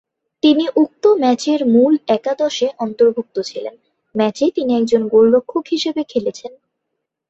তিনি 0.43 0.65
উক্ত 0.75 1.03
ম্যাচের 1.21 1.59
মূল 1.73 1.93
একাদশে 2.09 2.67
অন্তর্ভুক্ত 2.79 3.35
ছিলেন; 3.49 3.75
ম্যাচে 4.15 4.45
তিনি 4.55 4.71
একজন 4.79 5.01
গোলরক্ষক 5.07 5.65
হিসেবে 5.71 6.01
খেলেছেন। 6.03 6.51